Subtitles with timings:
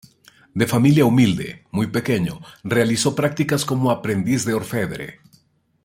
[0.55, 5.19] De familia humilde, muy pequeño realizó prácticas como aprendiz de orfebre.